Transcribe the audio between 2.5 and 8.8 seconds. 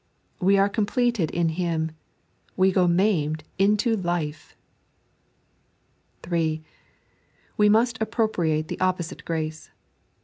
We go maimed into Lt/e I (3) We must appropriate the